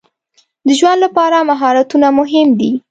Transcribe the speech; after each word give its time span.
د 0.67 0.69
ژوند 0.79 0.99
لپاره 1.05 1.37
مهارتونه 1.49 2.07
مهم 2.19 2.47
دي. 2.59 2.71